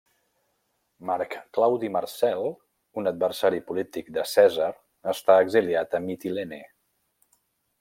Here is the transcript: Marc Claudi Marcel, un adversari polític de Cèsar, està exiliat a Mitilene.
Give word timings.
Marc 1.09 1.35
Claudi 1.57 1.91
Marcel, 1.97 2.41
un 3.01 3.11
adversari 3.11 3.61
polític 3.69 4.11
de 4.17 4.25
Cèsar, 4.33 4.71
està 5.15 5.37
exiliat 5.45 5.97
a 5.99 6.03
Mitilene. 6.09 6.63